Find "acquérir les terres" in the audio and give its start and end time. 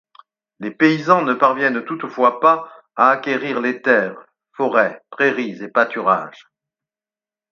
3.11-4.17